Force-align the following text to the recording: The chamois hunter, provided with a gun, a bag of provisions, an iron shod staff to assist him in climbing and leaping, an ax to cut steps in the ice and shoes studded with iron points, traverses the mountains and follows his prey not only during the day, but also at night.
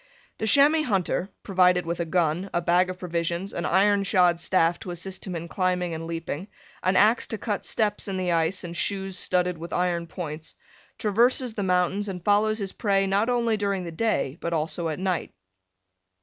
The 0.39 0.47
chamois 0.47 0.81
hunter, 0.87 1.29
provided 1.43 1.85
with 1.85 1.99
a 1.99 2.05
gun, 2.05 2.49
a 2.55 2.59
bag 2.59 2.89
of 2.89 2.97
provisions, 2.97 3.53
an 3.53 3.67
iron 3.67 4.03
shod 4.03 4.39
staff 4.39 4.79
to 4.79 4.89
assist 4.89 5.27
him 5.27 5.35
in 5.35 5.47
climbing 5.47 5.93
and 5.93 6.07
leaping, 6.07 6.47
an 6.81 6.95
ax 6.95 7.27
to 7.27 7.37
cut 7.37 7.65
steps 7.65 8.07
in 8.07 8.17
the 8.17 8.31
ice 8.31 8.63
and 8.63 8.75
shoes 8.75 9.15
studded 9.15 9.59
with 9.59 9.71
iron 9.73 10.07
points, 10.07 10.55
traverses 10.97 11.53
the 11.53 11.61
mountains 11.61 12.09
and 12.09 12.25
follows 12.25 12.57
his 12.57 12.73
prey 12.73 13.05
not 13.05 13.29
only 13.29 13.57
during 13.57 13.83
the 13.83 13.91
day, 13.91 14.39
but 14.41 14.53
also 14.53 14.89
at 14.89 14.97
night. 14.97 15.35